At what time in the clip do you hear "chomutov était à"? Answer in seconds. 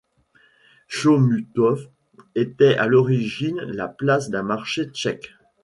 0.87-2.87